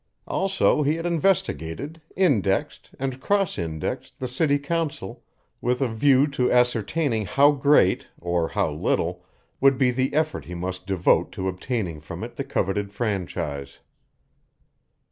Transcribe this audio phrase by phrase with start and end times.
[0.25, 5.23] Also he had investigated, indexed, and cross indexed the city council
[5.61, 9.23] with a view to ascertaining how great or how little
[9.59, 13.77] would be the effort he must devote to obtaining from it the coveted franchise.